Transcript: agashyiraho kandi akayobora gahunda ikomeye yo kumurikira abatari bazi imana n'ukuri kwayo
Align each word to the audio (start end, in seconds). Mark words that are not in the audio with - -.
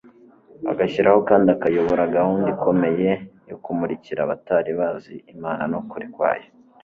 agashyiraho 0.71 1.19
kandi 1.29 1.47
akayobora 1.55 2.11
gahunda 2.15 2.47
ikomeye 2.55 3.11
yo 3.49 3.57
kumurikira 3.63 4.19
abatari 4.23 4.71
bazi 4.79 5.13
imana 5.33 5.63
n'ukuri 5.71 6.07
kwayo 6.13 6.47